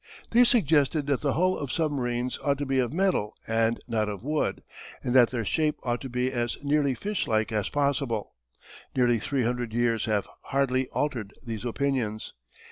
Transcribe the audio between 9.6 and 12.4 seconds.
years have hardly altered these opinions.